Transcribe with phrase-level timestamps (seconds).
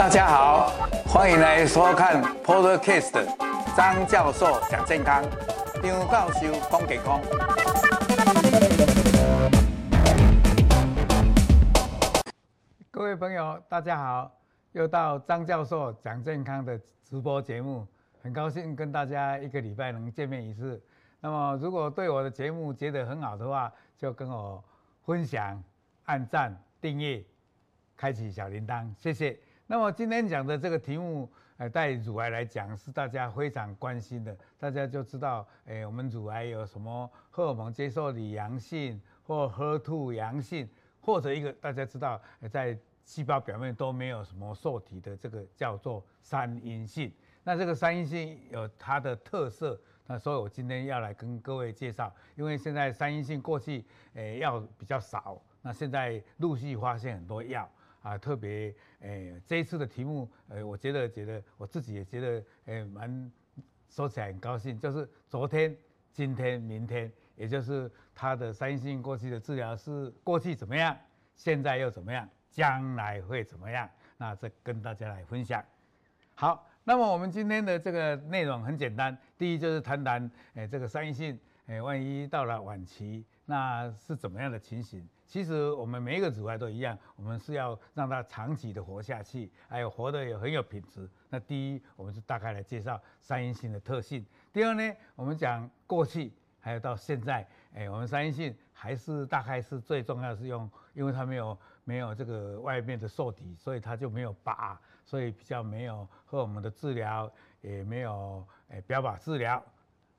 [0.00, 0.70] 大家好，
[1.06, 3.22] 欢迎来收看 Podcast
[3.76, 5.22] 张教授讲健康，
[5.82, 7.20] 张教授讲健康。
[12.90, 14.32] 各位朋友，大家好，
[14.72, 17.86] 又到张教授讲健康的直播节目，
[18.22, 20.82] 很高兴跟大家一个礼拜能见面一次。
[21.20, 24.64] 那么，如果对我的节目觉得很好的话，就跟我
[25.04, 25.62] 分享、
[26.06, 27.22] 按赞、订阅、
[27.98, 29.38] 开启小铃铛，谢谢。
[29.70, 34.36] 那么今天讲的这个题目，呃，在乳癌来讲是大家非常关心的。
[34.58, 40.68] 大家就知道，诶，我们乳癌有什么荷尔蒙接受体阳性，或 HER2 阳性，
[41.00, 42.20] 或者一个大家知道，
[42.50, 47.12] 在细胞表面都没有什么受体的这个叫做三阴性。
[47.44, 52.12] 那这个三阴性有它的特色，那所以我今天要来跟各位介绍。
[52.34, 57.70] 因为现在三阴性过去，诶，药比较少，那现在陆续发现很多药。
[58.02, 63.30] 啊，特别诶、这一次的题目，呃、我觉得觉得我自己也觉得，诶、蛮
[63.88, 64.78] 说起来很高兴。
[64.78, 65.76] 就是昨天、
[66.12, 70.96] 今天、明天，也就是他的三阴性过去的治疗是过去怎么样，
[71.34, 73.88] 现在又怎么样，将来会怎么样？
[74.16, 75.64] 那这跟大家来分享。
[76.34, 85.06] 好，那么我们今天的这个内容很简单，第一就是谈谈，诶、这个三阴性，诶、万一到了晚期，那是怎么样的情形？
[85.30, 91.08] 其实我们每一个乳癌都一样，我们是要让它长期的活下去，还有活得也很有品质。
[91.28, 94.26] 那第一，我们就大概来介绍三阴性的特性。
[94.52, 94.82] 第二呢，
[95.14, 109.64] 我们讲过去还有到现在，哎，我们三阴性还是大概是最重要是用，因为它没有没有这个外面的受体，所以它就没有靶，所以比较没有和我们的治疗，也没有诶标靶治疗。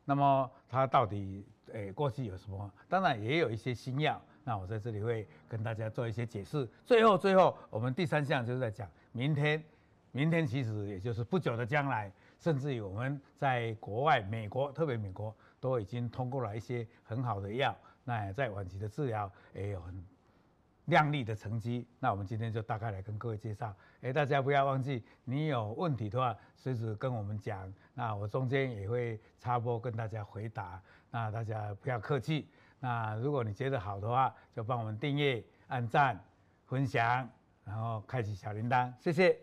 [0.06, 2.72] 那么它到底诶过去有什么？
[2.88, 4.22] 当然也有一些新药。
[4.44, 6.68] 那我在这里会跟大家做一些解释。
[6.86, 9.64] 最后，最后，我们第三项就是在讲明天，
[10.12, 20.04] 明天其实也就是不久的将来，甚至于我们在国外，美国，特别美国都已经通过了一些很好的药，那在晚期的治疗也有很
[20.86, 21.88] 亮丽的成绩。
[22.00, 23.74] 那我们今天就大概来跟各位介绍。
[24.02, 27.72] 哎，大家不要忘记，你有问题的话，随时跟我们讲。
[27.94, 30.82] 那我中间也会插播跟大家回答。
[31.12, 32.48] 那大家不要客气。
[32.82, 36.20] 那如果你觉得好的话，就帮我们订阅、按赞、
[36.66, 37.30] 分享，
[37.64, 39.38] 然后开启小铃铛，谢谢。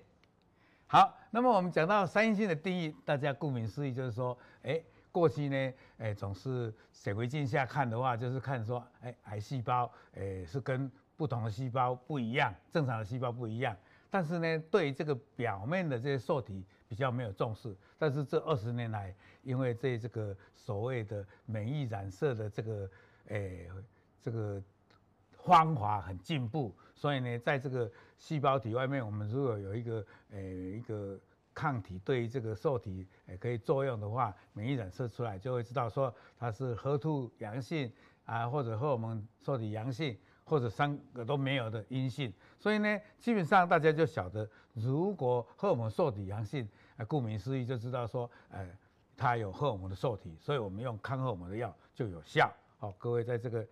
[0.88, 4.82] 好，那么我们讲到三阴性的定义，大家顾名思义就是说，哎，
[5.12, 13.76] 过去呢，哎，总是显微镜下看的话，就是看说，哎，癌细胞，哎，是跟不同的细胞不一样，正常的细胞不一样。
[14.10, 17.76] 但是呢，对这个表面的这些受体比较没有重视。
[17.99, 22.88] 但是这二十年来，因为这这个所谓的免疫染色的这个
[23.28, 23.69] 诶、
[24.21, 24.62] 这个
[25.33, 31.19] 方法很进步，所以呢，在这个细胞体外面，我们如果有一个诶、一个
[31.55, 37.93] 抗体对于这个受体诶可以作用的话，免疫染色出来就会知道说它是 HER2 阳性
[38.25, 42.33] 啊，或者荷尔蒙受体阳性，或者三个都没有的阴性。
[42.59, 48.69] 所以呢，基本上大家就晓得，如果荷尔蒙受体阳性，啊，顾名思义就知道说，呃，
[49.17, 52.53] 它有荷尔蒙的受体，所以我们用抗荷尔蒙的药就有效。
[52.78, 53.66] 好，各位在这个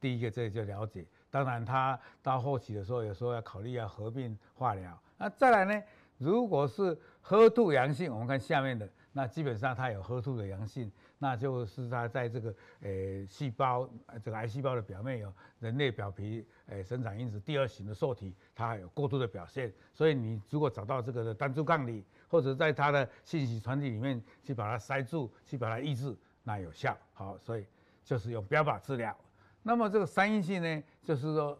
[0.00, 1.06] 第一个这里就了解。
[1.30, 5.00] 当然，他到后期的时候，有时候要考虑要合并化疗。
[5.16, 5.82] 那再来呢，
[6.16, 13.88] 如果是喝吐阳性，我们看下面的，那基本上它有喝吐的阳性，那就是它在这个诶细胞
[14.24, 19.72] 这个癌细胞的表面有人类表皮诶生长因子第二型的受体，它有过度的表现。
[19.92, 26.96] 所以你如果找到这个的单株抗体，或者在它的信息传递里面去把它塞住，去把它抑制，那有效。
[27.12, 27.64] 好，所以。
[28.08, 29.14] 就是用标靶治疗，
[29.62, 31.58] 那么这个三阴性呢，就是说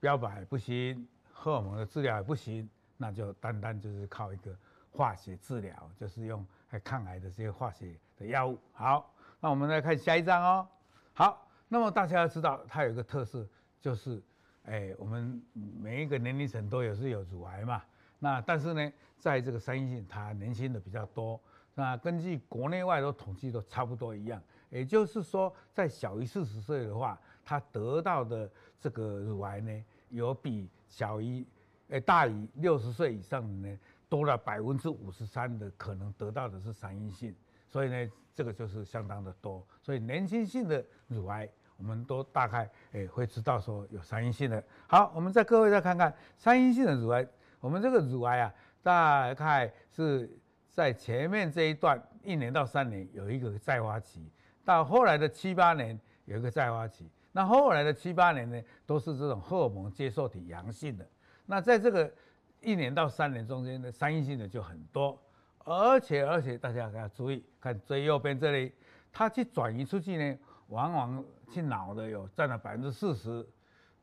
[0.00, 2.68] 标靶也不行，荷尔蒙的治疗也不行，
[2.98, 4.54] 那就单单就是靠一个
[4.90, 6.46] 化学治疗，就是用
[6.84, 8.58] 抗癌的这些化学的药物。
[8.74, 10.68] 好，那我们来看下一章哦。
[11.14, 13.48] 好，那么大家要知道，它有一个特色，
[13.80, 14.22] 就是
[14.64, 17.82] 哎，我们每一个年龄层都有是有乳癌嘛，
[18.18, 21.40] 那但是呢，在这个三阴性，它年轻的比较多，
[21.74, 24.38] 那根据国内外都统计都差不多一样。
[24.72, 31.46] 也就是说，在小于四十岁的话，他得到的这个乳癌呢，有比小于，
[31.90, 33.78] 诶大于六十岁以上的呢，
[34.08, 37.36] 多了百分之五十三的可能得到的是三阴性，
[37.68, 39.62] 所以呢，这个就是相当的多。
[39.82, 41.46] 所以年轻性的乳癌，
[41.76, 44.64] 我们都大概诶会知道说有三阴性的。
[44.86, 47.28] 好，我们再各位再看看三阴性的乳癌，
[47.60, 50.34] 我们这个乳癌啊，大概是
[50.70, 54.26] 在前面这一段一年到三年有一个再发期。
[54.64, 61.06] 到后来的七八年有一个再发期，那后来的七八年呢，都是这种荷尔蒙接受体阳性的。
[61.46, 62.12] 那在这个
[62.60, 65.18] 一年到三年中间的三阴性的就很多，
[65.64, 68.72] 而且而且大家要注意，看最右边这里，
[69.12, 70.38] 它去转移出去呢，
[70.68, 73.44] 往往去脑的有占了百分之四十，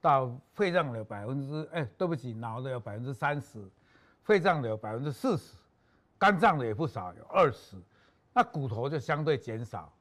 [0.01, 3.65] 到肺脏的百分之哎，对不起，脑的有百分之三十，
[4.23, 5.55] 肺脏的有百分之四十，
[6.17, 7.77] 肝脏的也不少，有二十，
[8.33, 9.91] 那骨头就相对减少。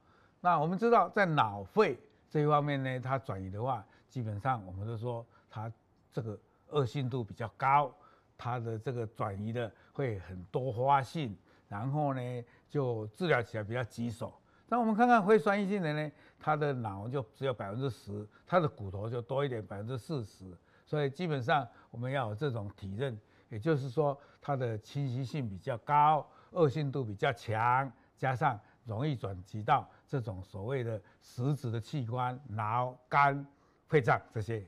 [0.41, 1.99] 那我们知道，在脑肺
[2.29, 5.71] 这一方面呢，它转移的话，基本上我们都说它
[6.11, 6.39] 这个
[6.69, 7.93] 恶性度比较高。
[8.41, 11.37] 它的这个转移的会很多花性，
[11.67, 12.21] 然后呢
[12.69, 14.33] 就治疗起来比较棘手。
[14.69, 20.57] 那我们看看非酸阴性的呢，它的脑就只有百分之十，它的骨头就多一点百分之四十。
[20.85, 23.19] 所以基本上我们要有这种体认，
[23.49, 28.57] 也就是说它的侵袭性比较高，恶性度比较强，加上
[28.89, 33.47] 容易转移到这种所谓的实质的器官，脑、肝、
[33.87, 34.67] 肺脏这些。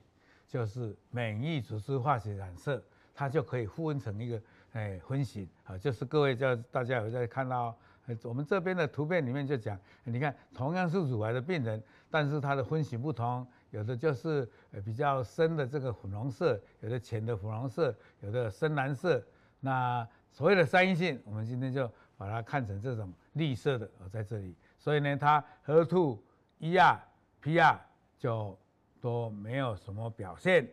[0.48, 2.84] 就是免疫组织化学染色，
[3.16, 4.40] 它就可以分成一个
[4.74, 7.76] 哎分型啊，就是各位叫大家有在看到，
[8.24, 13.46] 我们这边的图片里面就讲，你看同样是乳癌的病人，但是它的分型不同。
[13.72, 14.50] 有的就是
[14.84, 19.24] 比较深的这个粉红色，有的浅的粉红色，有的深蓝色。
[19.60, 21.88] 那所谓的三阴性，我们今天就
[22.18, 24.56] 把它看成这种绿色的哦，在这里。
[24.80, 26.18] 所以呢，它 HER2、
[26.62, 26.98] ER、
[27.44, 27.78] PR
[28.18, 28.58] 就
[29.00, 30.68] 都没有什么表现。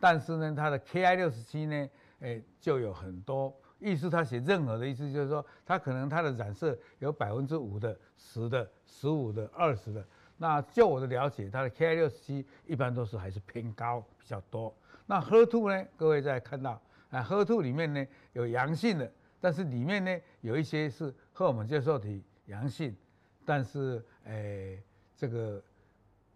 [0.00, 1.88] 但是呢，它的 Ki67 呢，
[2.20, 3.54] 哎，就有很多。
[3.78, 10.06] 意思他写任何的意思，就是说它可能它的染色有百分之五的、十的、十五的、二十的。
[10.36, 14.74] 那就我的了解，它的 Ki67 一般都是还是偏高比较多。
[15.06, 15.88] 那 HER2 呢？
[15.96, 16.80] 各位在看到
[17.10, 22.94] 啊，HER2 里面呢有阳性的，但是里面呢有一些是荷尔蒙接受体阳性，
[23.44, 24.82] 但是诶、
[25.16, 25.62] 这个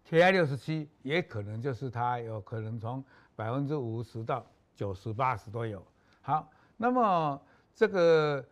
[0.09, 3.03] Ki67 也可能就是它有可能从
[3.35, 5.85] 百分之五十到九十八十都有。
[6.21, 7.41] 好，那么
[7.73, 8.43] 这个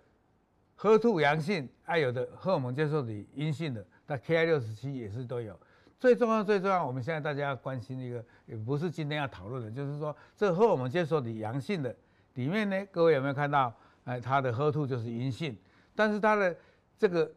[0.80, 3.86] HER2 阳性，还有的荷尔蒙接受体阴性的。
[4.08, 5.58] 那 Ki67 也是都有，
[6.00, 11.96] 最重要最重要，我们现在大家要关心一个，也不是今天要讨论的，就是说这荷尔蒙接受体阳性的
[12.34, 13.74] 里面呢，各位有没有看到？
[14.04, 15.58] 哎，它的 HER2 就是阴性，
[15.96, 16.54] 但是它的
[16.98, 17.32] 这个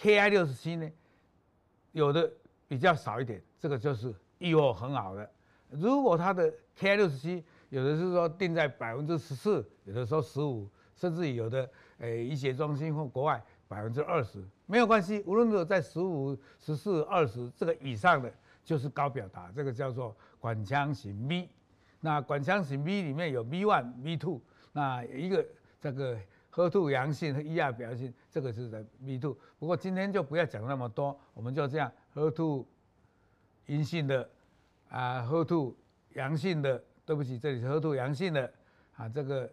[0.00, 0.90] Ki67 呢，
[1.92, 2.28] 有的
[2.66, 5.30] 比较少一点，这个就是预后很好的。
[5.70, 11.68] 如果它的 Ki67 有的是说定在百分之十四，有的时候十五，甚至有的
[11.98, 13.42] 诶医学中心或国外。
[13.70, 18.28] 百分之二十没有关系，无论如何在十五、十四、二十这个以上的，
[18.64, 21.48] 就是高表达，这个叫做管腔型 V。
[22.00, 24.40] 那管腔型 V 里面有 V one、V two，
[24.72, 25.46] 那一个
[25.80, 26.18] 这个
[26.52, 29.38] HER2 阳性和 ER 表性，这个是在 V two。
[29.60, 32.64] 不过今天就不要讲那么多，我们就这样 HER2
[33.66, 34.28] 阴性的
[34.90, 35.74] 啊喝吐
[36.14, 38.52] 阳性的，对不起，这里是喝吐阳性的
[38.96, 39.50] 啊，这个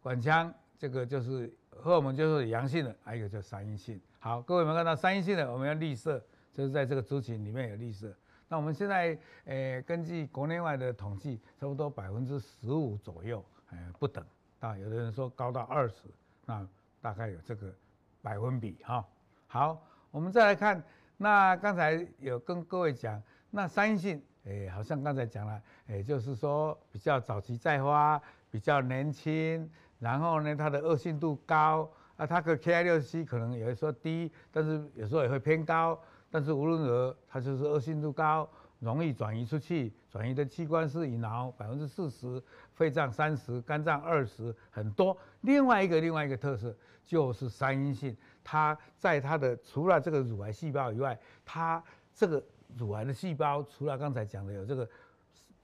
[0.00, 1.52] 管腔这个就是。
[1.76, 4.00] 荷尔蒙就是阳性的，还有一个叫三阴性。
[4.20, 5.52] 好，各位有没有看到三阴性的？
[5.52, 8.14] 我们要绿色，就是在这个族群里面有绿色。
[8.46, 14.24] 那我们现在，呃，根据国内外的统计，差不多百分之十五左右，呃，不等。
[14.60, 16.04] 啊，有的人说高到二十，
[16.46, 16.64] 那
[17.02, 17.74] 大概有这个
[18.22, 19.04] 百分比哈。
[19.48, 20.80] 好，我们再来看，
[21.16, 23.20] 那刚才有跟各位讲，
[23.56, 28.20] 那三阴性，哎，好像刚才讲了，哎，就是说比较早期再发，
[28.50, 29.70] 比较年轻。
[30.00, 35.96] 然后呢，它的恶性度高啊，它的 Ki67 可能有的时候低，但是有时候也会偏高。
[36.32, 39.92] 但是无论如何，它就是恶性度高，容易转移出去。
[40.10, 42.42] 转移的器官是以脑百分之四十，
[42.72, 45.16] 肺脏三十，肝脏二十，很多。
[45.42, 51.80] 另外一个另外一个特色就是三阴性，它在它的除了这个乳癌细胞以外，它
[52.12, 52.44] 这个
[52.76, 54.88] 乳癌的细胞除了刚才讲的有这个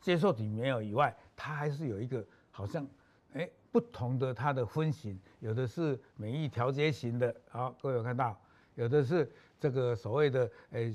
[0.00, 2.86] 接受体没有以外，它还是有一个好像。
[3.32, 8.36] 哎，不同的它的分型，有的是免疫调节型的，好，各位有看到，
[8.74, 10.92] 有的是这个所谓的诶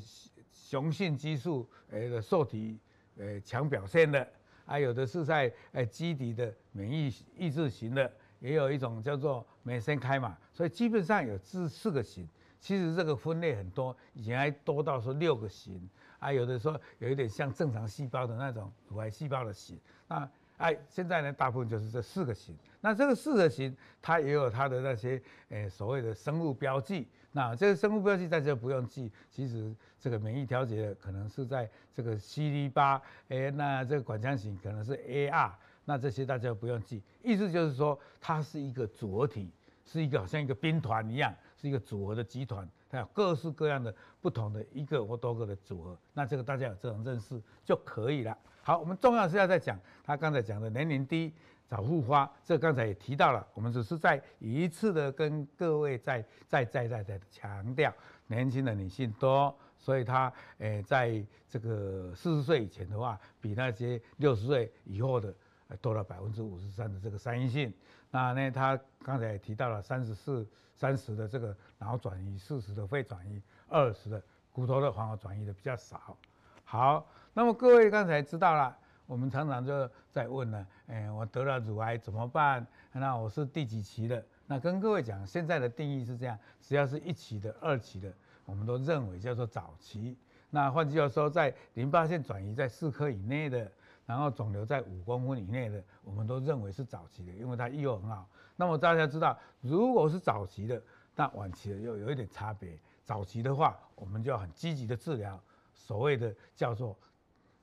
[0.52, 2.78] 雄性激素诶的受体
[3.16, 4.28] 诶强表现的，
[4.66, 12.28] 还有的是在诶基底的免疫抑制型的，也有一种叫做美森开嘛，所以基本上有这四个型。
[12.60, 15.90] 其实这个分类很多，以前还多到说六个型，
[16.26, 20.30] 还有的说有一点像正常细胞的那种乳癌细胞的型，那。
[20.58, 22.56] 哎，现在呢，大部分就是这四个型。
[22.80, 27.06] 那这个四个型，它也有它的那些，诶，所谓的生物标记。
[27.34, 35.52] 那这个生物标记大家不用记，其实这个免疫调节可能是在这个 CD 八，哎，那这个管腔型可能是 AR，
[35.84, 39.52] 那这些大家不用记，意思就是说它是一个组合体，
[39.86, 48.38] 是一个好像一个兵团一样，是一个组合的集团，它有各式各样的不同的一个或多个的组合，那这个大家有这种认识就可以了。
[48.62, 51.34] 好，我们重要是要再讲他刚才讲的年龄低。
[51.68, 57.92] 早复发，这刚才也提到了，我们只是再一次的跟各位再再再再再强调，
[58.28, 65.34] 年轻的女性多，所以她诶在这个四十岁以前的话，比那些六十岁以后的
[65.82, 67.74] 多了百分之五十三的这个三阴性。
[68.16, 76.16] 那呢，他刚才也提到了三十四三十的这个脑转移，四十的肺转移，二十的骨头的黄褐转移的比较少。
[76.64, 78.74] 好，那么各位刚才知道了。
[79.06, 82.66] 我们常常就在问呢，哎，我得了乳癌怎么办？
[82.94, 84.26] 那我是第几期的？
[84.48, 88.12] 那跟各位讲，现在的定义是这样：只要是一期的、二期的，
[88.46, 90.18] 我们都认为叫做早期。
[90.50, 93.70] 那换句话说，在淋巴腺转移在四颗以内的，
[94.06, 98.28] 然后肿瘤在五公分以内的，我们都认为是早期的，因为它预后很好。
[98.56, 100.82] 那么大家知道，如果是早期的，
[101.16, 102.80] 那晚期的又有一点差别。
[103.04, 105.40] 早期的话，我们就要很积极的治疗，
[105.74, 106.98] 所谓的叫做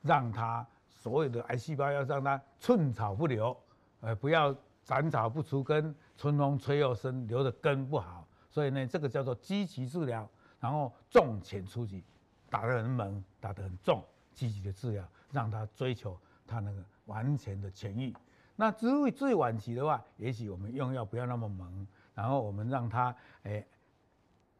[0.02, 0.66] 让它。
[0.94, 3.56] 所有的癌细胞要让它寸草不留，
[4.02, 8.24] 呃，不要斩草不除根，春风吹又生，留的根不好。
[8.48, 10.30] 所以呢，这个叫做积极治疗，
[10.60, 12.04] 然后重浅出击，
[12.48, 14.00] 打得很猛，打得很重，
[14.32, 16.16] 积极的治疗，让它追求
[16.52, 18.14] 它那个完全的痊愈。
[18.56, 23.66] 那至于最晚期的话，也许我们用药不要那么猛，然后我们让它诶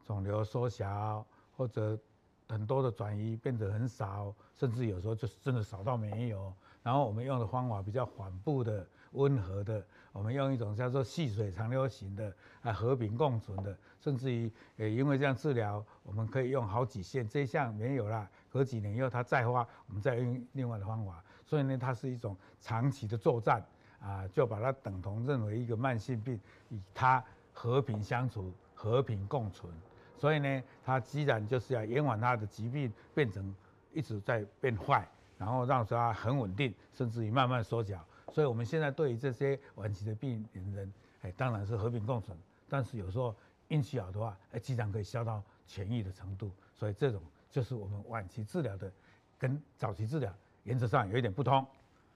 [0.03, 1.97] 肿瘤缩小或者。
[2.49, 6.53] 很多的转移变得很少，甚至有时候就是真的少到没有。
[6.83, 12.31] 然后我们用的方法比较缓步的、温和的，我们用一种叫做细水长流型的
[12.61, 17.27] 啊，和平共存的，甚至于呃，因为这样治疗，我们可以用好几线。
[17.27, 21.23] 这一项没有了，隔几年以后它再发，我们再用另外的方法。
[21.53, 23.63] 所以呢，它是一种长期的作战
[23.99, 29.71] 啊，就把它等同认为一个慢性病，与它和平相处、和平共存。
[30.17, 33.55] 所以呢，它既然就是要延缓它的疾病变成
[33.91, 35.07] 一直在变坏，
[35.37, 38.03] 然后让它很稳定，甚至于慢慢缩小。
[38.31, 40.43] 所以我们现在对于这些晚期的病
[40.73, 40.91] 人，
[41.21, 42.35] 哎，当然是和平共存。
[42.67, 43.35] 但是有时候
[43.67, 46.51] 运气好的话，哎，经常可以消到痊愈的程度。
[46.73, 48.91] 所以这种就是我们晚期治疗的
[49.37, 50.33] 跟早期治疗
[50.63, 51.65] 原则上有一点不同。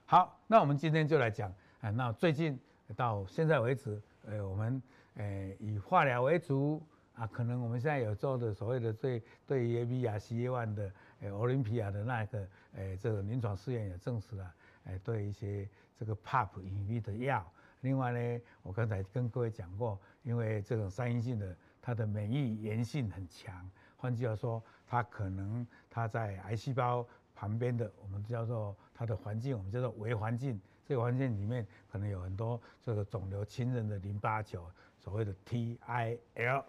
[0.05, 2.59] 好，那我们今天就来讲，哎，那最近
[2.95, 4.81] 到现在为止，呃，我们
[5.15, 6.81] 呃以化疗为主。
[7.17, 17.43] 啊，可能我们现在有做的所谓的对对 A B 亚 C A one 的，呃，奥林匹亚的那个，呃，这个临床试验也证实了，呃，对一些这个 PAP 隐蔽的药。
[17.81, 27.03] 另外呢，我刚才跟各位讲过，因为这种三阴性的，它的免疫炎性很强，换句话说，它可能它在癌细胞
[27.37, 34.65] 旁边的，我们叫做它的环境，我们叫做微环境，这个环境里面可能有很多这个肿瘤亲人的淋巴球，
[34.97, 36.65] 所谓的 T I L。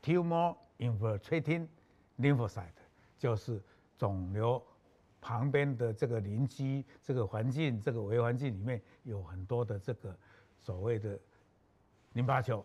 [0.00, 1.66] Tumor infiltrating
[2.18, 2.68] lymphocyte
[3.18, 3.60] 就是
[3.96, 4.62] 肿瘤
[5.20, 10.16] 旁边的这个邻居，这个环境，这个微环境里面有很多的这个
[10.56, 11.18] 所谓的
[12.12, 12.64] 淋巴球，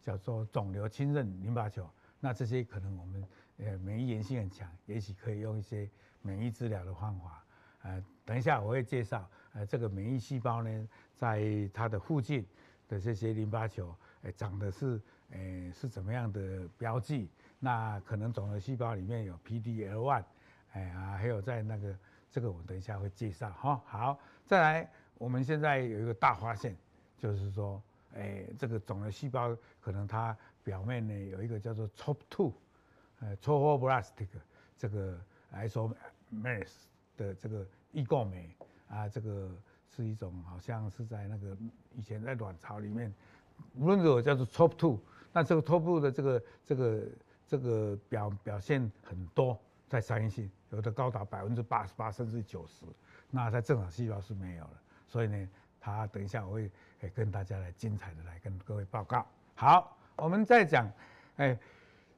[0.00, 1.88] 叫做肿瘤亲刃淋巴球。
[2.20, 3.24] 那这些可能我们
[3.58, 5.88] 呃免疫炎性很强，也许可以用一些
[6.28, 7.42] 免疫治疗的方法。
[7.82, 12.46] 呃，等一下我会介绍，呃，这个免疫细胞呢，在它的附近
[12.86, 15.00] 的这些淋巴球，呃，长的是。
[15.32, 17.28] 诶，是怎么样的标记？
[17.58, 20.24] 那可能肿瘤细胞里面有 PD-L1，
[20.72, 21.94] 哎啊，还有在那个
[22.30, 23.78] 这个我等一下会介绍哈。
[23.84, 26.74] 好，再来，我们现在有一个大发现，
[27.18, 27.82] 就是说，
[28.14, 32.50] 哎，这个肿瘤细胞可能它表面呢有一个叫做 TROP2，
[33.20, 34.28] 呃，trophoblastic
[34.78, 35.20] 这个
[36.32, 36.70] Mass
[37.16, 38.54] 的这个异构酶
[38.88, 39.50] 啊，这个
[39.88, 41.56] 是一种好像是在那个
[41.94, 43.12] 以前在卵巢里面，
[43.74, 44.98] 无论如何叫做 TROP2。
[45.30, 47.02] 那这个 Top2 的这个这个
[47.46, 52.86] 这个表表现很多，在三阴性有的高达百分之八十八甚至九十，
[53.30, 54.70] 那在正常细胞是没有的。
[55.06, 56.70] 所以呢，他等一下我会
[57.14, 59.24] 跟大家来精彩的来跟各位报告。
[59.54, 60.90] 好，我们再讲，
[61.36, 61.56] 哎，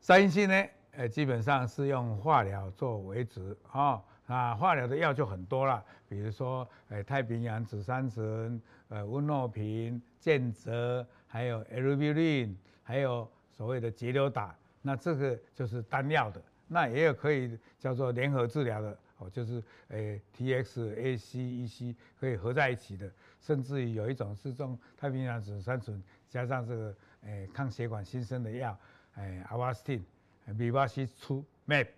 [0.00, 0.64] 三阴性呢，
[1.00, 28.78] 呃，基本上是用化疗做为主啊，那化疗的药就很多了，比如说，哎，太平洋紫杉醇，呃，温诺平、健泽，还有 eribulin 还有所谓的节流打，那这个就是单药的，那也有可以叫做联合治疗的哦，就是诶 T X A C E C 可以合在一起的，甚至于有一种是用太平洋紫杉醇加上这个诶抗血管新生的药
[29.14, 30.02] 诶 Avastin，
[30.54, 31.88] 米巴西出 MAP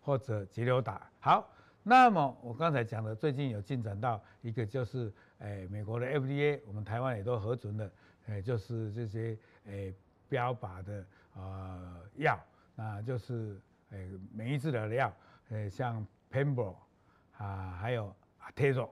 [0.00, 1.10] 或者节流打。
[1.20, 1.48] 好，
[1.82, 7.90] 那么我刚才讲的，最近有进展到一个就是，诶，美国的 FDA，我们台湾也都核准的，
[8.26, 9.94] 诶，就是这些诶
[10.28, 12.38] 标靶的呃药，
[12.74, 13.60] 那就是
[13.90, 15.12] 诶免疫治疗的药，
[15.50, 16.74] 诶像 Pembro
[17.38, 18.90] 啊，还有 Atezo。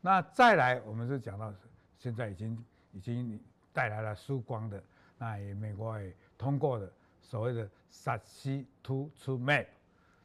[0.00, 1.52] 那再来，我们是讲到
[1.98, 3.40] 现在已经已经
[3.72, 4.82] 带来了曙光的，
[5.18, 6.92] 那也美国也通过的
[7.24, 9.66] 所谓的 Sacituzumab，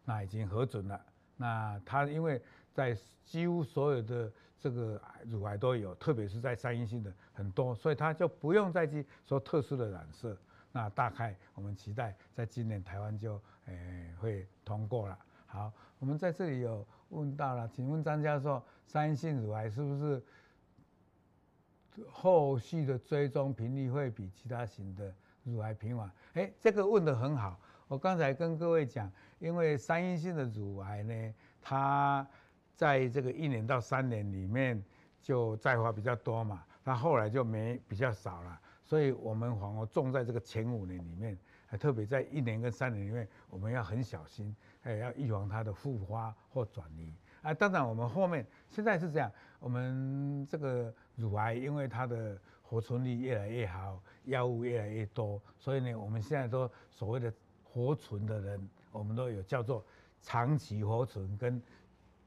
[0.05, 0.99] 那已经核准了。
[1.37, 2.41] 那它因为
[2.73, 10.37] 在几乎所有的这个乳癌都有，特别是在三阴性的很多，所以它就不用再去说特殊的染色。
[10.71, 15.17] 那大概我们期待在今年台湾就诶会通过了。
[15.47, 20.21] 好，我们在这里有问到了，请问张教授，三阴性乳癌是不是
[22.11, 25.11] 后续的追踪频率会比其他型的
[25.43, 26.11] 乳癌平缓？
[26.33, 27.59] 哎，这个问得很好。
[27.87, 32.27] 我刚才跟各位讲，因为三阴性的乳癌呢，它
[32.75, 34.83] 在这个一年到三年里面
[35.21, 47.11] 就再发比较多嘛，它后来就没比较少了，所以我们反而种在这个前五年里面，还特别在一年跟三年里面，我们要很小心，哎，要预防它的复发或转移。
[47.41, 52.39] 啊，当然我们后面现在是这样，我们这个乳癌因为它的
[52.69, 57.33] 活存率越来越好，药物越来越多，所以呢，我们现在都所谓的
[57.63, 59.83] 活存的人，我们都有叫做
[60.21, 61.59] 长期活存跟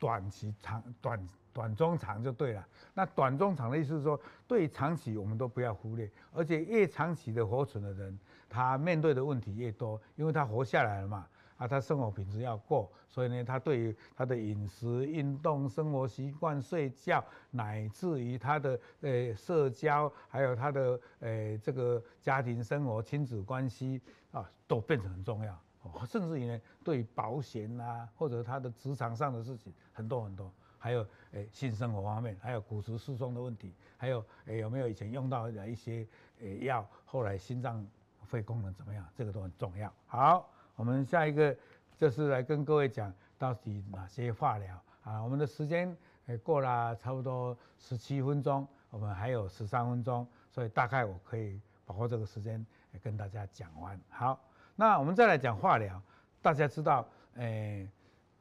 [0.01, 2.67] 短期长短短中长就对了。
[2.93, 8.19] 那短中长的意思是说，对长期我们都不要忽略，而且越长期的活存的人，
[8.49, 11.25] 他面对的问题越多，因为他活下来了嘛。
[11.63, 24.01] 啊，他生活品质要过，所以呢，他对于他的饮食、运动、生活习惯、睡觉，乃至于他的呃社交，还有他的呃这个家庭生活、亲子关系
[24.33, 25.57] 啊，都变成很重要。
[26.05, 36.05] 甚至于呢，对于保险啊，或者他的职场上的事情很多很多，还有诶性生活方面，还有骨质疏松的问题，还有诶有没有以前用到的一些
[36.41, 37.87] 诶药，后来心脏
[38.25, 39.93] 肺功能怎么样，这个都很重要。
[40.09, 40.52] 好。
[40.77, 41.57] 我们下一个
[41.97, 45.23] 就是来跟各位讲到底哪些化疗啊？
[45.23, 52.65] 我们的时间诶过了差不多十七分钟，我们还有十三分钟，所以大概我可以把握这个时间
[53.03, 54.01] 跟大家讲完。
[54.09, 54.41] 好，
[54.77, 56.01] 那我们再来讲化疗。
[56.41, 57.89] 大家知道，诶，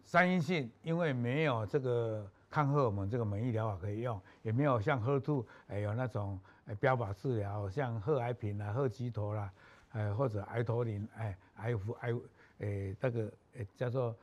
[0.03, 9.51] 三阴性因为没有这个抗荷尔蒙这个免疫疗法可以用，也没有像 HER2 诶有那种诶标靶治疗，像贺癌平啦、贺疾妥啦。
[9.91, 12.13] 哎，或者癌头林，哎，F I，
[12.59, 14.15] 诶，这个诶叫做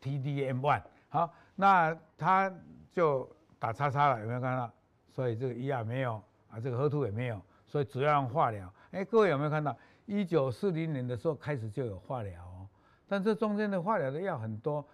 [0.00, 2.52] T D M one，好，那他
[2.92, 4.72] 就打叉叉了，有没有看到？
[5.10, 8.72] 所以这个 ER 没有，啊，这个 HER2 也没有，所以主要用化疗。
[8.90, 9.76] 哎，各位有没有看到？
[10.04, 12.68] 一九四零年的时候开始就有化疗哦，
[13.08, 14.86] 但这中间的化疗的药很多，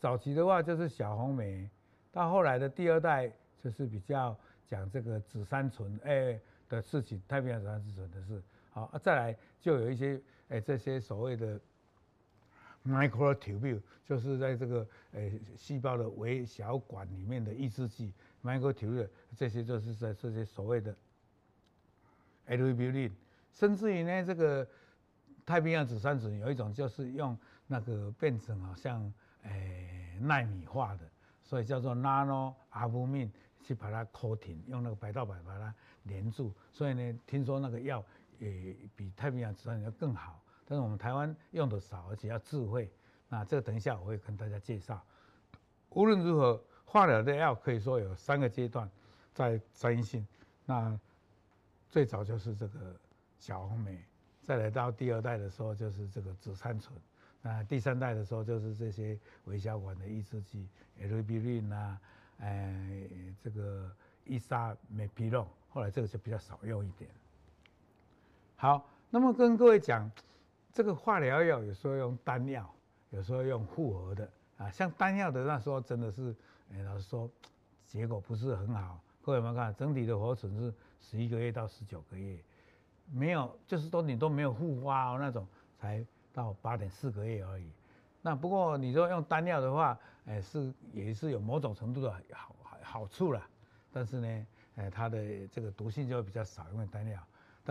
[0.00, 1.70] 早期的话就是小红梅，
[2.10, 3.30] 到后来的第二代
[3.62, 8.42] 就是比较讲这个紫杉醇，哎的事情，太平洋紫杉醇的事。
[8.70, 11.60] 好啊，再来就有一些诶、这些所谓的
[12.86, 20.94] microtubule，就是在这个诶细、胞的微小管里面的抑制剂 microtubule，这些就是在这些所谓的
[22.48, 23.12] eribulin，
[23.52, 24.66] 甚至于呢，这个
[25.44, 31.00] 太平洋紫杉醇有一种就是用那个变成好像诶纳米化的，
[31.42, 33.28] 所以叫做 nano albumin
[33.62, 35.74] 去把它 coating，用那个白道板把它
[36.08, 38.04] 粘住，所以呢，听说那个药。
[38.40, 42.90] 也比太平洋紫杉醇要更好，但是我们台湾用的少，而且要智慧。
[43.28, 45.00] 那这个等一下我会跟大家介绍。
[45.90, 48.90] 无论如何，化疗的药可以说有三个阶段，
[49.32, 50.26] 在三阴性。
[50.64, 50.98] 那
[51.88, 52.98] 最早就是这个
[53.38, 54.02] 小红梅，
[54.42, 56.96] 再来到第二代的时候就是这个紫杉醇，
[57.42, 62.00] 那第三代的时候就是这些微小管的抑制剂，eribulin 啊，
[62.38, 63.08] 哎，
[63.42, 63.90] 这个
[64.24, 67.10] 伊沙美皮洛，后来这个就比较少用一点。
[68.60, 70.10] 好，那么跟各位讲，
[70.70, 72.70] 这个化疗药有时候用单药，
[73.08, 74.70] 有时候用复合的啊。
[74.70, 76.36] 像单药的那时候真的是，
[76.70, 77.26] 哎，老实说，
[77.86, 79.00] 结果不是很好。
[79.22, 82.38] 各位有没有看，整体的活存是十一个月到十九个月，
[83.10, 87.66] 没有，就是说你都没有复发哦那种，才到八点四个月而已。
[88.20, 93.48] 那不过你说用单药的话，哎，是也是有某种程度的好好好处啦。
[93.90, 94.46] 但是呢，
[94.76, 97.18] 哎，它的这个毒性就会比较少，因为单药。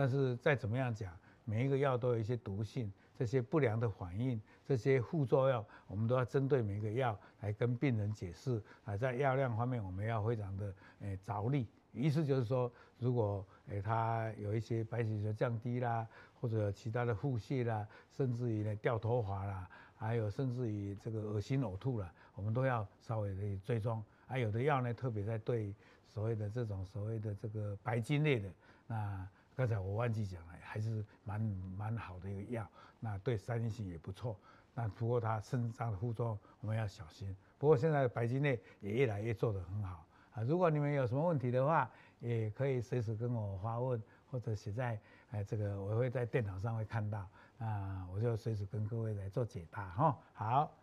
[0.00, 1.12] 但是再怎么样讲，
[1.44, 8.62] 每一个药都有一些毒性，这些不良的反应，这些副作用，我们都要针对每一个药来跟病人解释。
[8.86, 11.68] 啊，在药量方面，我们要非常的诶着力。
[11.92, 16.08] 意思就是说，如果诶它有一些白血球降低啦，
[16.40, 24.02] 或者其他的腹泻啦，甚至于呢掉头发啦，还有甚至于这个恶心呕吐啦，我们都要稍微的追踪。
[24.26, 25.74] 还有的药呢，特别在对
[26.06, 28.50] 所谓的这种所谓的这个白金类的，
[28.86, 29.28] 那
[29.60, 31.38] 刚才我忘记讲了，还是蛮
[31.76, 32.66] 蛮好的一个药，
[32.98, 34.34] 那对三阴性也不错。
[34.72, 37.36] 那不过它身上的副作用我们要小心。
[37.58, 40.42] 不过现在白金类也越来越做得很好啊。
[40.44, 44.98] 如果你们有什么问题的话，也可以随时跟我发问，或者写在
[45.30, 50.18] 哎这个我会在电脑上会看到啊，我就随时跟各位来做解答哈。
[50.32, 50.74] 好，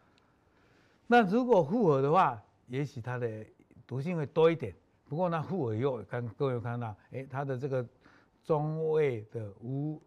[1.07, 3.43] 那如果复合的话，也许它的
[3.87, 4.71] 毒性会多一点。
[5.09, 7.81] 不过呢，复合以后，跟各位看到，哎，它的这个
[8.47, 10.01] 中位的无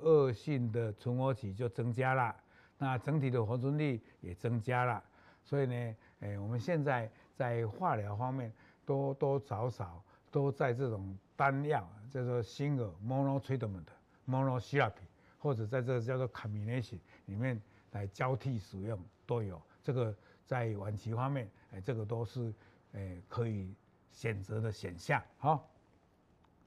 [0.00, 2.36] 恶性的存活期就增加了，
[2.76, 5.02] 那整体的活存率也增加了。
[5.42, 8.52] 所以呢，哎，我们现在在化疗方面
[8.84, 13.86] 多多少少都在这种单药，叫做 single mono treatment
[14.28, 15.06] monotherapy，
[15.38, 17.58] 或者在这个叫做 combination 里面
[17.92, 19.58] 来交替使用都有。
[19.82, 22.52] 这个在晚期方面，哎，这个都是
[22.92, 23.74] 哎可以
[24.12, 25.22] 选择的选项。
[25.38, 25.66] 好，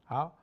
[0.05, 0.38] 好，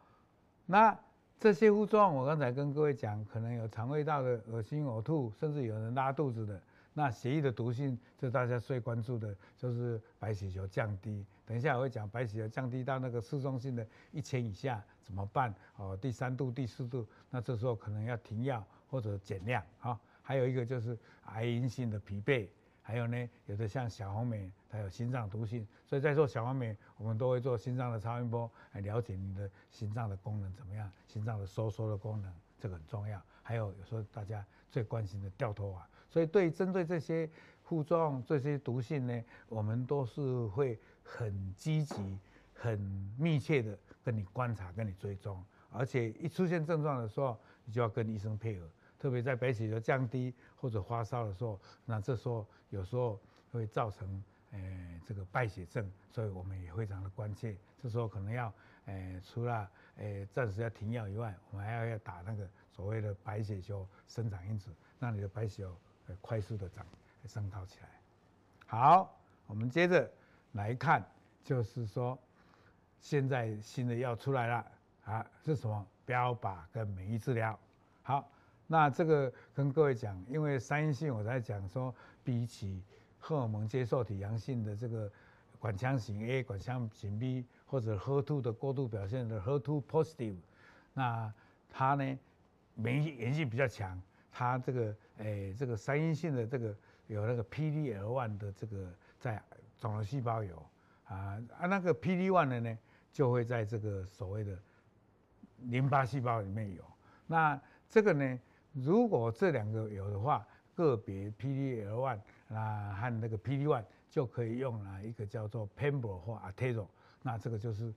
[0.66, 0.98] 那
[1.38, 6.60] 这些副作用我刚才跟各位讲，可能有肠胃道的恶心呕吐，甚至有人拉肚子的。
[6.92, 11.24] 那血液的毒性，就大家最关注的，就是白血球降低。
[11.44, 15.54] 等一下我会讲白血球降低到那个嗜中性的一千以下怎么办？
[15.76, 20.00] 哦，第三度、第四度，那这时候可能要停药或者减量啊。
[20.22, 22.48] 还有一个就是癌因性的疲惫，
[22.86, 33.20] 还有呢，有的像小红莓，它有心脏毒性，所以在做小红莓，我们都会做心脏的超音波来了解你的心脏的功能怎么样，心脏的收缩的功能，这个很重要。
[33.42, 35.84] 还有有时候大家最关心的掉头发。
[36.08, 37.28] 所以，对针对这些
[37.64, 42.18] 副作用、这些毒性呢，我们都是会很积极、
[42.54, 42.78] 很
[43.18, 48.70] 密切的跟你观察、跟你追踪，而且一出现症状的时候，你就要跟医生配合。
[48.98, 53.20] 特别在白血球降低或者发烧的时候，那这时候有时候
[53.52, 57.56] 会造成诶、呃、这个败血症，所以我们也非常的关切。
[57.82, 58.52] 这时候可能要
[58.86, 65.76] 诶、呃、除了诶暂时要停药以外，我们还要要打那个所谓的白血球生长因子，让你的白血球。
[66.20, 66.86] 快速的长
[67.26, 67.88] 升高起来。
[68.64, 70.08] 好，我们接着
[70.52, 71.04] 来看，
[71.42, 72.16] 就是说，
[73.00, 74.66] 现在新的药出来了
[75.04, 75.84] 啊，是什么？
[76.04, 77.58] 标靶跟免疫治疗。
[78.04, 78.30] 好，
[78.66, 82.82] 那这个跟各位讲，因为三阴性，我在讲说，比起
[83.18, 85.10] 荷尔蒙接受体阳性的这个
[85.58, 90.36] 管腔型 A、管腔型 B 或者 HER2 的过度表现的 HER2 positive，
[90.94, 91.32] 那
[91.70, 92.18] 它呢，
[92.74, 94.00] 免疫炎性比较强。
[94.32, 96.74] 它这个诶、欸，这个三阴性的这个
[97.06, 99.42] 有那个 PD-L1 的这个在
[99.78, 100.56] 肿瘤细胞有
[101.06, 102.78] 啊啊，那个 PD-1 的呢，
[103.12, 104.58] 就会在这个所谓的
[105.62, 106.84] 淋巴细胞里面有。
[107.26, 108.38] 那这个呢，
[108.76, 116.86] 如果这两个有的话，个别 PD-L1 啊和那个 PD-1 就可以用了一个叫做 Pembro 或 Atezo，
[117.22, 117.90] 那这个就是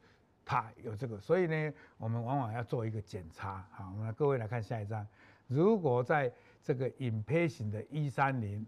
[0.46, 3.68] 它有这个，所以呢，我们往往要做一个检查。
[3.72, 5.06] 好，我们来各位来看下一张。
[5.48, 6.32] 如果在
[6.63, 8.65] 这个 inpatient 的一三零，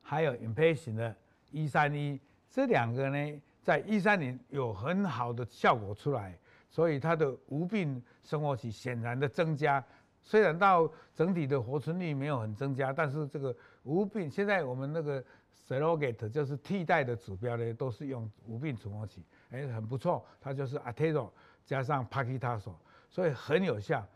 [0.00, 1.14] 还有 inpatient 的
[1.50, 6.38] 一三一，这两个呢，在一三零有很好的效果出来，
[6.70, 9.84] 所以它的无病生活期显然的增加。
[10.28, 15.24] 虽然到整体的活存率没有很增加，但是这个无病现在我们那个
[15.66, 21.30] surrogate 就是替代的指标呢，都是用无病存活期，哎，很不错，它就是 Atezo
[21.64, 22.74] 加上 Paclitaxel，
[23.08, 24.06] 所以很有效。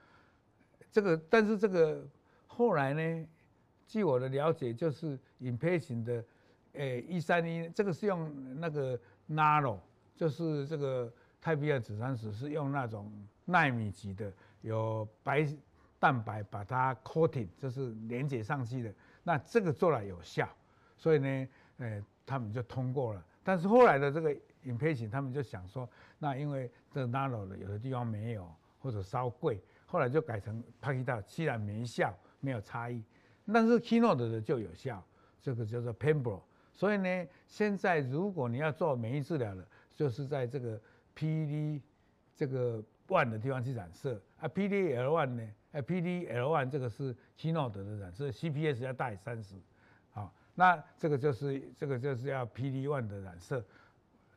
[0.90, 2.06] 这个，但是这个
[2.46, 3.26] 后来呢，
[3.86, 6.22] 据我的了解，就是 inpatient 的，
[6.74, 9.78] 诶，一三一，这个是用那个 nano，
[10.14, 13.10] 就是这个泰皮尔紫杉石是用那种
[13.46, 15.48] 纳米级的，有白
[16.02, 20.48] 蛋白把它 coating，就是连接上去的，那这个做了有效，
[20.96, 23.24] 所以呢，呃，他们就通过了。
[23.44, 24.34] 但是后来的这个
[24.64, 25.88] inpatient，他们就想说，
[26.18, 29.62] 那因为这 nano 的有的地方没有，或者稍贵。
[29.86, 33.00] 后来就改成帕克塔，虽然没效，没有差异，
[33.52, 35.00] 但是 Keynote 的就有效，
[35.40, 36.40] 这个叫做 Pembro。
[36.74, 40.80] 所以呢，现在如果你要做免疫治疗的，就是在这个
[41.16, 41.80] PD
[42.34, 49.56] 这个 one 的地方去染色啊，PDL one 呢，哎，PDL one 这个是 Keynote 的染色，CPS 要大于三十，
[50.12, 53.64] 好，那这个就是这个就是要 PD one 的染色。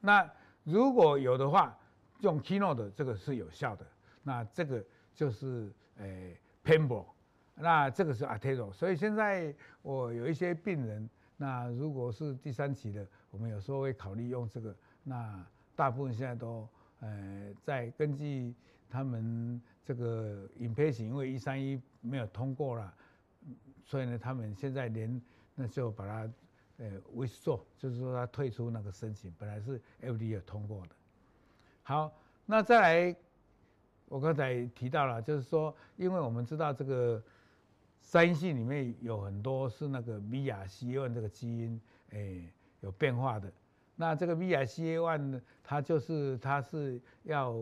[0.02, 0.30] 那
[0.64, 1.78] 如果有的话，
[2.22, 3.86] 用 Keynote 这个是有效的，
[4.24, 4.84] 那这个。
[5.16, 7.06] 就是诶 Pembro
[7.54, 14.76] 那这个是 a t e r o 所以现在我有一些病人，那如果是第三期的，我们有时候会考虑用这个。
[15.06, 15.42] 那
[15.74, 16.68] 大部分现在都
[17.00, 18.54] 呃在根据
[18.90, 22.94] 他们这个 inpatient 因为一三一没有通过了，
[23.86, 25.22] 所以呢，他们现在连
[25.54, 26.34] 那就把它
[26.78, 30.96] 呃 withdraw，就是说他退出那个申请，本来是 FDA 通过的。
[31.84, 32.12] 好，
[32.48, 33.16] 那再来，
[34.08, 37.24] 我刚才提到了，就是说，因为我们知道这个
[38.02, 43.52] 三系里面有很多是那个 BRCA1 这个基因，诶、有变化的。
[43.96, 47.56] 那这个 BRCA1 呢，它就是它是要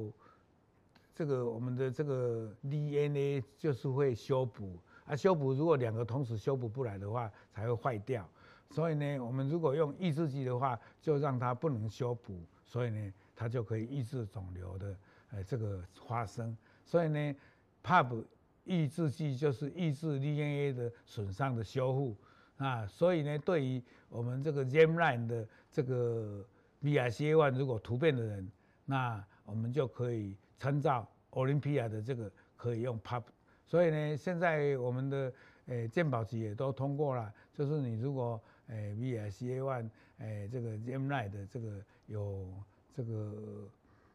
[1.13, 8.27] 这个我们的这个 DNA 就是会修补啊，修补如果两个同时修补不来的话，才会坏掉。
[8.69, 14.97] 所以呢，我们如果用抑制剂的话，就让它不能修补，所以呢，它就可以抑制肿瘤的
[15.29, 16.57] 呃这个发生。
[16.83, 17.35] 所以呢
[17.83, 18.23] ，PAR
[18.63, 22.15] 抑制剂就是抑制 DNA 的损伤的修复
[22.57, 22.87] 啊。
[22.87, 26.43] 所以呢，对于我们这个 Germline 的这个
[26.81, 28.51] BRCA1 如果突变的人，
[28.85, 33.23] 那我们就可以参照 Olympia 的这个可以用 Pub，。
[33.65, 35.33] 所以呢，现在我们的
[35.65, 39.89] 呃健保局也都通过了，就是你如果诶，BRCA1，
[40.19, 42.47] 诶，这个 Gemini 的这个有
[42.93, 43.67] 这个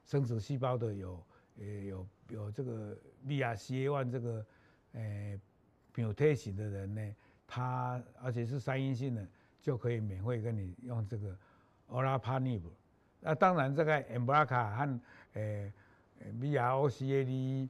[0.04, 1.22] 生殖细胞的有，
[1.58, 2.96] 诶有有这个
[3.26, 4.46] BRCA1 这个
[4.92, 5.38] 诶
[5.94, 7.14] mutation 的人呢，
[7.46, 9.26] 他而且是三阴性的，
[9.60, 11.36] 就可以免费跟你用这个
[11.90, 12.62] Olaparib。
[13.20, 15.00] 那当然这个 Embraca 和
[15.34, 15.72] 诶
[16.40, 17.68] BRCA3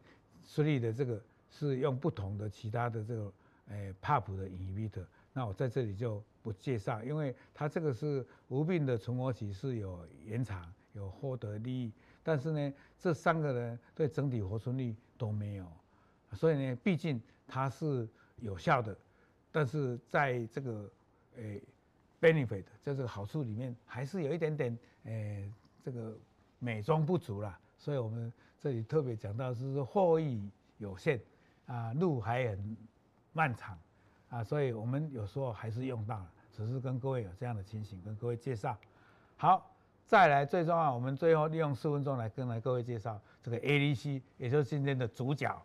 [0.80, 3.32] 的这个是用不同的其他的这个
[3.68, 5.04] 诶 PARP 的 inhibitor。
[5.32, 15.66] 那我在这里就不介绍，因为它这个是无病的存活期是有延长，有获得利益，但是呢，这三个人对整体活存率都没有，
[16.32, 18.08] 所以呢，毕竟它是
[18.40, 18.96] 有效的，
[19.52, 20.90] 但是在这个
[21.36, 21.62] 诶、
[22.20, 25.48] benefit 在这个好处里面，还是有一点点诶、
[25.84, 26.18] 这个
[26.58, 31.18] 美中不足啦，所以我们这里特别讲到是说获益有限
[31.66, 32.76] 啊，路还很
[33.32, 33.78] 漫长。
[34.30, 38.76] 啊，所以我们有时候还是用到了，只是跟各位有这样的情形，跟各位介绍。
[39.38, 39.74] 好，
[40.06, 45.58] 再来最重要，我们最后利用四分钟来跟来各位介绍这个 ADC，也就是今天的主角。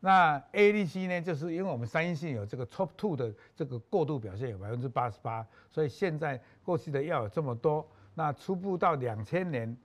[0.00, 9.76] 那 ADC 呢，就是因为我们三阴性有这个 Top Two 的这个过度表现有百分之八十八，所以现在过去的药有这么多，那初步到两千年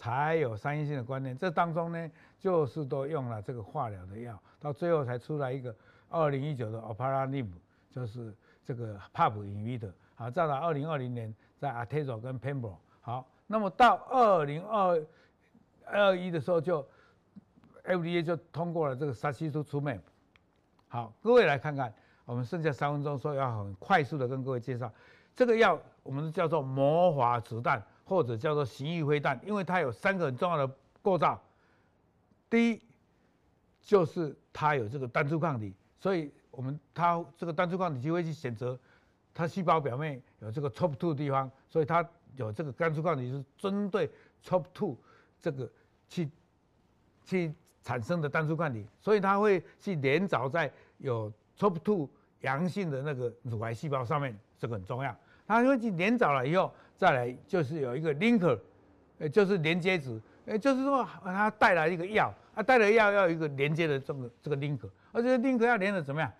[0.00, 5.74] 才有三阴性的观念，这当中呢，就是都用了这个化疗的药，到最后才出来一个。
[6.08, 7.46] 二零一九的 Olaparib
[7.88, 8.34] 就是
[8.64, 15.06] 这个 PARP inhibitor，好，再到二零二零年在 Atezo 跟 Pembro，好，那么到二零二
[15.84, 16.84] 二一的时候就
[17.84, 20.00] FDA 就通过了这个 Sacituzumab，
[20.88, 24.90] 好，各位来看看，我们剩下三分钟，说要很快速的跟各位介绍
[25.36, 31.40] 这个药，我们叫做魔法子弹或者叫做行义飞弹，因为它有三个很重要的构造，
[32.50, 32.82] 第一
[33.80, 35.72] 就是它有这个单株抗体。
[36.00, 38.76] 所以，我们它这个单株抗体就会去选择
[39.32, 44.10] 它细胞表面有这个 TROP2 的地方，所以它有这个单株抗体是针对
[44.44, 44.96] TROP2
[45.40, 45.70] 这个
[46.08, 46.28] 去
[47.24, 50.68] 去产生的单株抗体，所以它会去连着在
[50.98, 52.08] 有 TROP2
[52.40, 55.16] 阳性的那个乳癌细胞上面，这个很重要。
[55.46, 58.58] 它会去连着了以后，再来就是有一个 linker，
[59.20, 64.90] 呃，就是连接子，呃，就是说它带来一个药，它带来药要一个连接的这个这个 linker。
[65.10, 66.30] 而且 linker 要连的怎么样？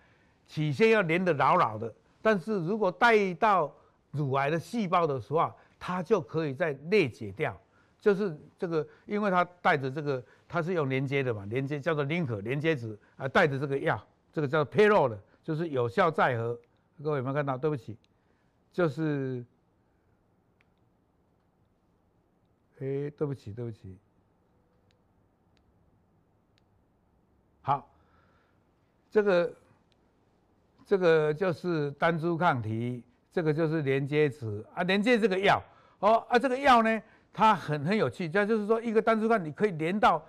[0.45, 3.73] 起先要连的牢牢的，但是如果带到
[4.11, 7.59] 乳癌的细胞的时候，它就可以再裂解掉。
[7.99, 13.99] 就是这个，因为它带着这个，它是用连接的嘛，连接叫做 linker 连接子啊，带着这个药，
[14.31, 16.55] 这个叫 payload，就是有效载荷。
[17.03, 17.57] 各位有没有看到？
[17.57, 17.97] 对不起，
[18.71, 19.43] 就是，
[22.81, 23.97] 哎，对不起，对不起，
[27.61, 27.87] 好。
[29.11, 29.53] 这个，
[30.85, 35.61] 这个就是单株抗体，这个就是连接子啊，连接这个药
[35.99, 37.01] 哦啊，这个药呢，
[37.33, 40.25] 它很很有趣，这就是说一个单株抗体可以连到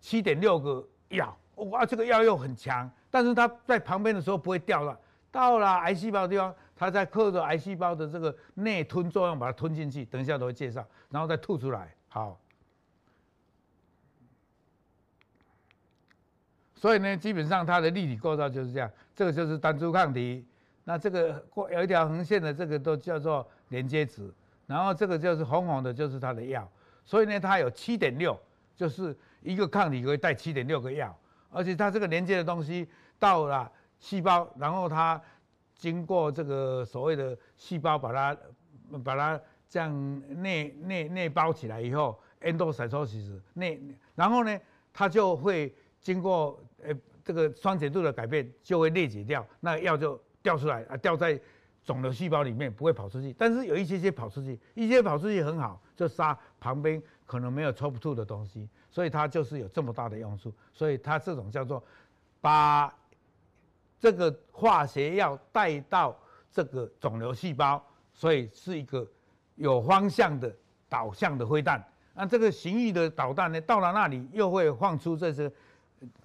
[0.00, 4.96] 七点六个药，哇，这个药又很强，但是它在旁边的时候不会掉了，
[5.32, 12.40] 到了癌细胞的地方，它在克着癌细胞的这个内吞作用，把它吞进去，等一下都会介绍，然后再吐出来，好。
[16.74, 20.42] 所以呢，基本上它的立体构造就是这样，这个就是单株抗体，
[20.84, 24.34] 那这个过有一条横线的这个都叫做连接子，
[24.66, 26.66] 然后这个就是红红的，就是它的药。
[27.04, 28.40] 所以呢，它有七点六，
[28.74, 31.14] 就是一个抗体可以带七点六个药，
[31.50, 32.88] 而且它这个连接的东西
[33.18, 35.20] 到了细胞，然后它
[35.80, 38.38] 经过这个所谓的细胞把它
[39.02, 43.80] 把它这样内内内包起来以后，endocytosis 内，
[44.14, 44.56] 然后呢。
[44.92, 46.92] 它就会经过呃
[47.24, 51.40] 这个酸碱度的改变，就会裂解掉，那药就掉出来啊，掉在
[51.84, 53.32] 肿瘤细胞里面，不会跑出去。
[53.38, 60.52] 但是有一些些跑出去，一些跑出去很好，就杀旁边可能没有 TROP2 的东西，所以它就是有这么大的用处。
[60.72, 61.82] 所以它这种叫做
[62.40, 62.92] 把
[64.00, 66.16] 这个化学药带到
[66.50, 67.80] 这个肿瘤细胞，
[68.14, 69.06] 所以是一个
[69.56, 70.52] 有方向的
[70.88, 71.84] 导向的飞弹。
[72.14, 75.52] 那这个行域的导弹呢，到了那里又会放出这些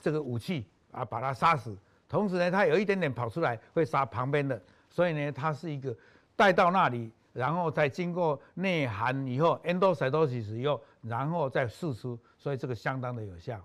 [0.02, 1.78] 这个武器啊，把它杀死。
[2.08, 4.60] 同时呢，它有一点点跑出来会杀旁边的，
[4.90, 5.96] 所以呢，它是一个
[6.36, 13.60] 带到那里，然后再经过内含以后，endocytosis 以后，然后再释出，所以这个相当的有效。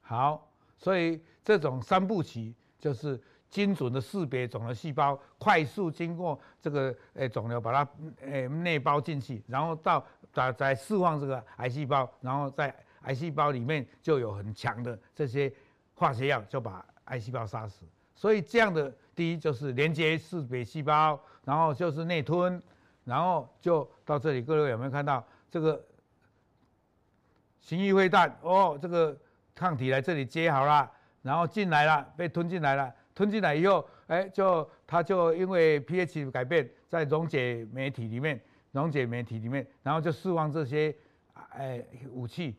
[0.00, 3.20] 好，所以这种三部曲就是。
[3.48, 7.88] 精准的识别肿瘤细胞，快速经过这个诶肿瘤，把它
[8.20, 15.50] 诶内包进去，然后到再再释放这个癌细胞，然后在癌细胞里面就有很强的这些
[15.94, 17.86] 化学药，就把癌细胞杀死。
[18.16, 22.60] 所以这样的第一就是连接识别细胞，然后就是内吞，
[23.04, 25.82] 然后就到这里，各位有没有看到这个
[27.60, 28.36] 行域飞弹？
[28.42, 29.16] 哦，这个
[29.54, 30.90] 抗体来这里接好了，
[31.26, 32.94] 然后进来了，被吞进来了。
[33.12, 38.38] 吞进来以后，哎，就它就因为 pH 改变，在溶解酶体里面，
[38.72, 40.94] 溶解酶体里面，然后就释放这些，
[41.32, 42.54] 哎，武器，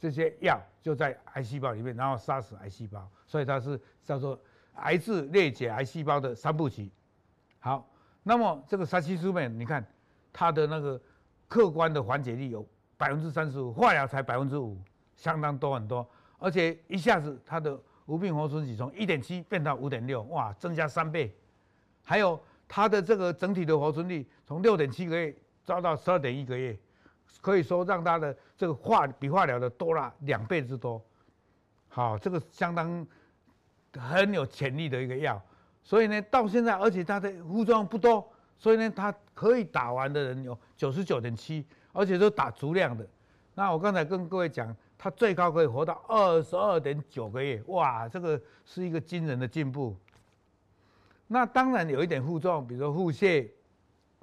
[0.00, 4.40] 这些药就在癌细胞里面，然后杀死癌细胞，所以它是叫做
[4.76, 6.90] 癌质裂解癌细胞的三部曲。
[7.60, 7.86] 好，
[8.22, 9.86] 那么这个沙西素美，你看
[10.32, 10.98] 它的那个
[11.48, 14.80] 客观的缓解率有百分之三十五，化疗才百分之五，
[15.16, 17.78] 相当多很多，而且一下子它的。
[18.06, 21.32] 无病活存期从一点七变到五点六，哇，增加三倍。
[22.02, 25.34] 还有它的这个整体的活存率从六点七个月
[25.64, 26.76] 招到十二点一个月，
[27.40, 31.00] 可以说让它的这个化比化疗的多了两倍之多。
[31.88, 33.06] 好，这个相当
[33.96, 35.40] 很有潜力的一个药。
[35.82, 43.06] 所以呢，到现在而且它的副作用不多，所以呢，它可以打完的人有九十九点七，而且都打足量的。
[43.54, 44.76] 那我刚才跟各位讲。
[45.02, 49.96] 它最高可以活到二十二点九个月，哇，这个是一个惊人的进步。
[51.26, 53.50] 那当然有一点副作用，比如说腹泻，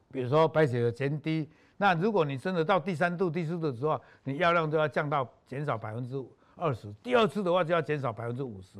[0.10, 1.50] 比如说白血球减低。
[1.76, 6.16] 那如果你真的到第三度、第四度的时候，你药量就要降到减少百分之
[6.56, 6.90] 二十。
[7.04, 8.80] 第二次的话就要减少百分之五十，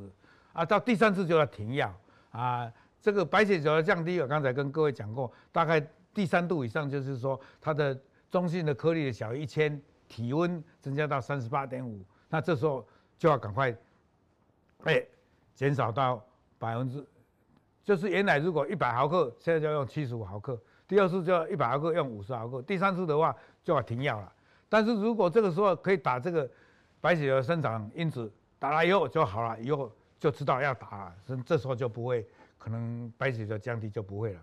[0.54, 1.94] 啊，到第三次就要停药
[2.32, 2.72] 啊。
[3.02, 9.82] 这个白血球的降低，我刚才跟各位讲过，大概第三度以上就是说它的中性的颗粒小于一千。
[10.10, 12.86] 体温增加到三十八点五，那这时候
[13.18, 13.74] 就要赶快，
[14.84, 15.02] 哎，
[15.54, 16.22] 减少到
[16.58, 17.06] 百分之，
[17.86, 24.34] 就是原来如果一百毫克，现在就要用七十五毫克，第二次就要一百毫克用五十毫克，第三次的话就要停药了。
[24.68, 26.50] 但是如果这个时候可以打这个
[27.00, 34.42] 白血球生长因子，打了以后就好了，以后就知道要打了，这时候就不会可能白血球降低就不会了。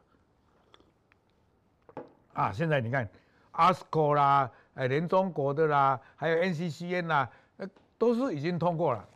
[2.34, 3.08] 啊，现在你看
[3.52, 4.48] ，ASCO 啦。
[4.76, 9.08] 哎，连中国的啦，还有 NCCN 啦，呃，都是已经通过了。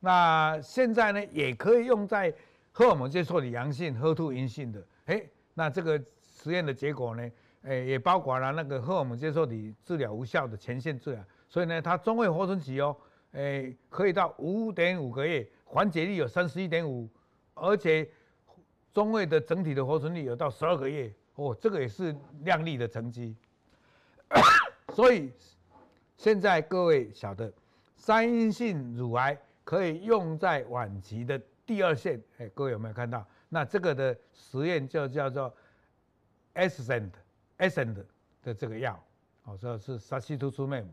[0.00, 2.34] 那现在呢，也可以用在
[2.72, 4.84] 荷尔蒙接受体阳性、HER2 阴性的。
[5.06, 5.22] 哎，
[5.54, 7.30] 那这个实验的结果呢，
[7.62, 11.22] 哎，也包括了那个荷尔蒙接受体治疗无效的前线治疗。
[11.48, 12.96] 所以呢，它中位活存期哦，
[13.32, 17.08] 哎，可以到五点五个月，缓解率有三十一点五，
[17.54, 18.08] 而且
[18.92, 21.12] 中位的整体的活存率有到十二个月。
[21.36, 23.36] 哦，这个也是亮丽的成绩。
[24.94, 25.32] 所以
[26.16, 27.52] 现在各位晓得，
[27.96, 32.20] 三阴性乳癌可以用在晚期的第二线。
[32.38, 33.26] 哎，各位有没有看到？
[33.48, 35.54] 那这个的实验就叫做
[36.54, 38.04] Ascend，Ascend
[38.42, 39.02] 的这个药，
[39.44, 40.86] 哦，这是 Sacituzumab。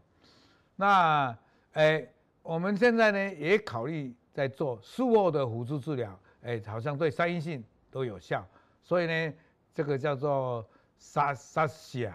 [0.75, 1.37] 那
[1.73, 2.07] 哎，
[2.43, 8.47] 我们现在呢也考虑在做术后的辅助治疗，哎，好像对三阴性都有效。
[8.83, 9.33] 所以呢，
[9.73, 10.67] 这个叫做
[10.99, 12.13] Sacia。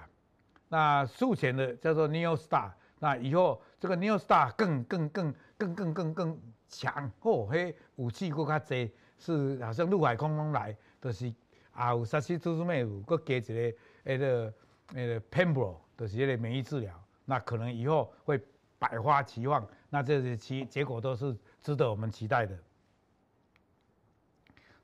[0.73, 11.31] 那术前的叫做 NeoStar，那以后这个 NeoStar 更更更更更更更强哦，嘿，武器更加多，是好像陆海空空来，就是
[11.73, 14.55] 啊有沙西突突咩有，搁加一个那个
[14.95, 18.41] 那个 Pembro，就是一个免疫治疗，那可能以后会
[18.79, 22.59] 百花齐放，那这些其结果都是值得我们期待的。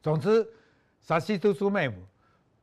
[0.03, 0.47] 总之，
[1.01, 1.91] 沙西突突咩。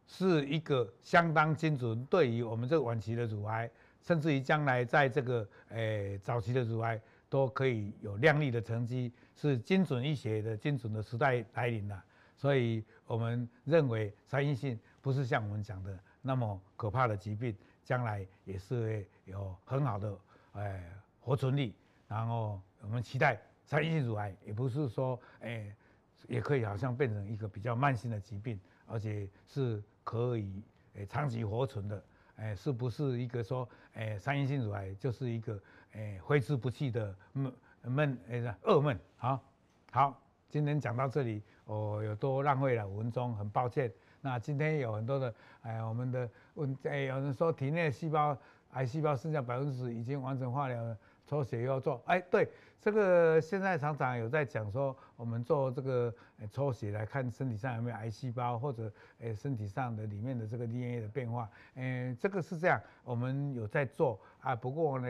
[0.08, 3.70] 是一个相当精准，对于我们这个晚期的乳癌，
[4.02, 12.04] 甚至于将来在这个诶、早期的乳癌，都可以有亮丽的成绩，是精准医学的精准的时代来临了。
[12.38, 20.16] 所以我们认为三阴性不是像我们讲的那么可怕的疾病，将来也是会有很好的
[20.54, 20.84] 诶、
[21.20, 21.74] 活存率。
[22.08, 25.74] 然后我们期待三阴性乳癌也不是说诶，
[26.28, 32.02] 也可以好像变成一个比较慢性的疾病，而且是可以诶长期活存的。
[32.38, 35.58] 诶，是不是一个说诶三阴性乳癌就是一个
[35.94, 38.98] 诶挥之不去的闷闷诶噩梦？
[39.18, 39.40] 好，
[39.92, 43.92] 好，今天讲到这里，我有多浪费了五分钟，很抱歉。
[44.20, 45.34] 那今天有很多的
[45.64, 48.38] 诶，我们的问诶，有人说体内细胞
[48.72, 50.98] 癌细胞剩下百分之十已经完成化疗了。
[51.26, 52.48] 抽血又要做，哎，对，
[52.80, 56.14] 这个现在常常有在讲说，我们做这个
[56.52, 64.20] 抽血来看身体上有没有癌细胞，或者诶身体上的里面的这个 DNA 的变化，嗯，这个是这样，我们有在做。
[64.40, 65.08] 啊，不过呢，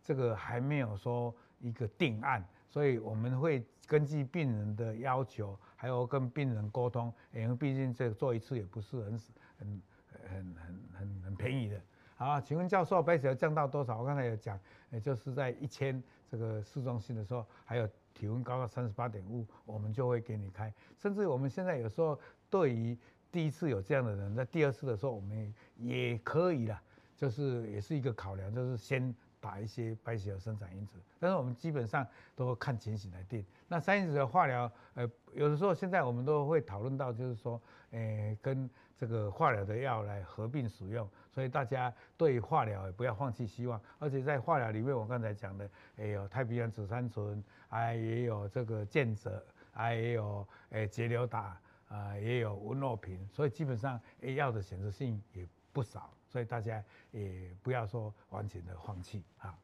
[0.00, 9.20] 这个还没有说一个定案，所以我们会根据病人的要求，还有跟病人沟通，因为毕竟这个做一次也不是很
[9.58, 9.82] 很
[10.28, 11.80] 很很很很便宜的。
[12.18, 13.98] 好，请问教授，白血球降到多少？
[13.98, 14.58] 我刚才有讲，
[14.88, 20.72] 也就是在一千这个市中心的时候，还有体温高到三十八点五，我们就会给你开。
[20.96, 22.96] 甚至我们现在有时候对于
[23.30, 26.82] 第一次有这样的人，在第二次的时候，我们也可以啦，
[27.14, 30.98] 就是也是一个考量，就是先打一些白血球生长因子。
[31.20, 33.44] 但是我们基本上都会看情形来定。
[33.68, 37.60] 那三因子的化疗，呃，有的时候现在我们都会讨论到，就是说，
[37.90, 41.06] 诶，跟这个化疗的药来合并使用。
[41.36, 45.68] 所以大家对化疗也不要放弃希望，而且在化疗里面，我刚才讲的
[45.98, 54.00] 也有太平洋紫杉醇，还也有这个健泽，还也有诶节流达，啊也有温诺平，所以基本上
[54.34, 59.54] 药的选择性也不少，所以大家也不要说完全的放弃啊。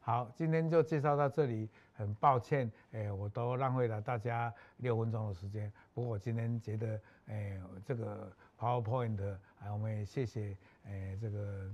[0.00, 9.22] 好，今天就介绍到这里，很抱歉，诶我都浪费了大家六分钟的时间，不过我今天觉得，诶这个 PowerPoint，
[9.60, 10.56] 啊我们也谢谢。
[10.90, 11.70] 诶、欸，这个，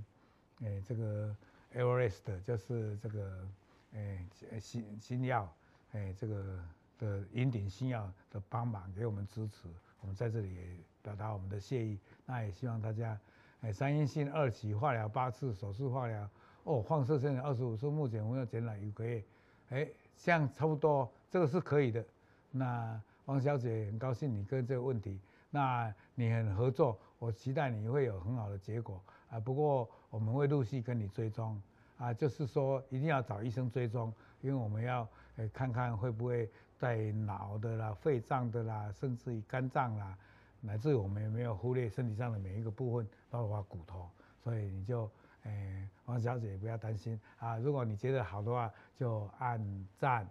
[0.61, 1.35] 诶、欸，这个
[1.73, 3.47] Everest 就是这个，
[3.93, 5.51] 诶、欸，新新药，
[5.93, 6.59] 诶、欸，这个
[6.99, 9.67] 的云顶新药的帮忙给我们支持，
[10.01, 10.61] 我们在这里也
[11.01, 11.97] 表达我们的谢意。
[12.25, 13.19] 那也希望大家，
[13.61, 16.29] 诶、欸，三阴性二期化疗八次，手术化疗，
[16.63, 19.23] 哦，放射线二十五次，目前我们要减了一个月，
[19.69, 22.05] 诶、欸，这样差不多，这个是可以的。
[22.51, 25.19] 那王小姐很高兴你跟这个问题。
[25.49, 29.39] 那你很合作，我期待你会有很好的结果啊。
[29.39, 31.61] 不过我们会陆续跟你追踪
[31.97, 35.07] 啊，就是说一定要找医生追踪，因为我们要
[35.37, 40.17] 诶看看会不会在脑的啦、肺脏的啦，甚至于肝脏啦，
[40.61, 44.09] 乃至我们也没有忽略身体上的每一个部分，包括骨头。
[44.43, 45.09] 所以你就
[45.43, 47.57] 诶，王小姐不要担心啊。
[47.57, 50.29] 如果你觉得好的话，就按赞、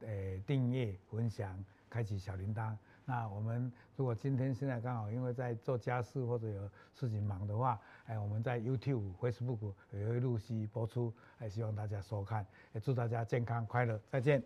[0.00, 2.76] 诶订阅、分享、开启小铃铛。
[3.08, 14.44] 那我们如果今天现在刚好因为在做家事或者有事情忙的话，哎，我们在 YouTube、Facebook 也会陆续播出，哎，希望大家收看，也祝大家健康快乐，再见。